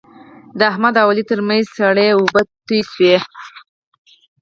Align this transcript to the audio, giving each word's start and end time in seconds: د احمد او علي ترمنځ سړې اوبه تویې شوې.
د 0.57 0.59
احمد 0.71 0.93
او 1.01 1.07
علي 1.11 1.23
ترمنځ 1.29 1.65
سړې 1.77 2.07
اوبه 2.15 2.41
تویې 2.67 2.83
شوې. 2.91 3.15